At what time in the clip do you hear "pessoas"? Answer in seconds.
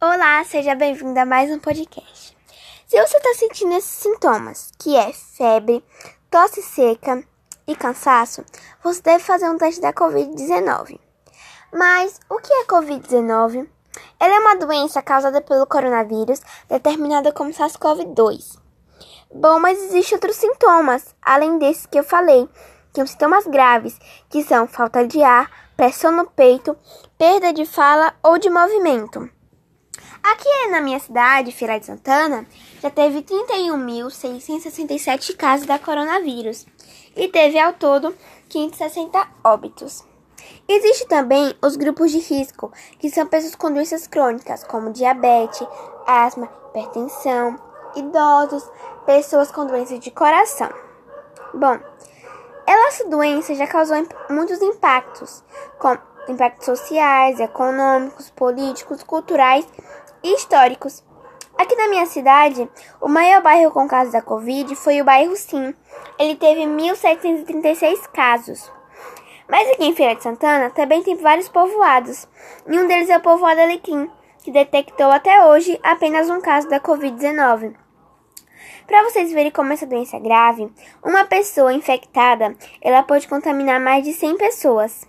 43.26-43.54, 49.06-49.50, 84.36-85.06